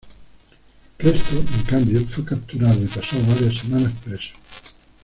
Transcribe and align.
Cresto, 0.97 1.35
en 1.37 1.61
cambio, 1.61 2.03
fue 2.07 2.25
capturado 2.25 2.81
y 2.81 2.87
pasó 2.87 3.17
varias 3.27 3.59
semanas 3.61 3.93
preso. 4.03 4.31